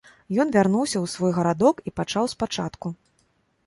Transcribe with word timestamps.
Ён 0.43 0.47
вярнуўся 0.55 0.97
ў 1.03 1.13
свой 1.13 1.31
гарадок 1.37 1.75
і 1.87 1.97
пачаў 2.01 2.25
спачатку. 2.37 2.87